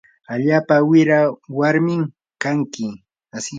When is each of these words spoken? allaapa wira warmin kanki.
allaapa 0.33 0.75
wira 0.89 1.19
warmin 1.57 2.01
kanki. 2.41 2.87